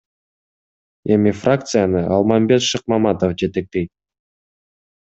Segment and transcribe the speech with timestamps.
[1.15, 3.91] Эми фракцияны Алмамбет Шыкмаматов жетектейт.